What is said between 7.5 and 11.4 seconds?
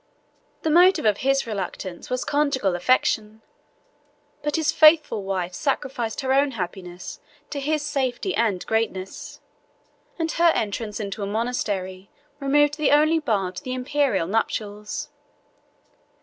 to his safety and greatness; and her entrance into a